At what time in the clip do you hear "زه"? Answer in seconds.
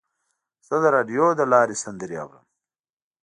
0.67-0.75